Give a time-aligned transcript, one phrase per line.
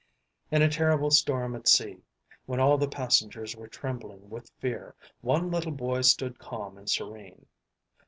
[0.49, 2.01] In a terrible storm at sea,
[2.47, 7.45] when all the passengers were trembling with fear, one little boy stood calm and serene.